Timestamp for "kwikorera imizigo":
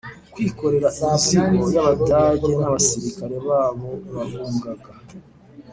0.33-1.63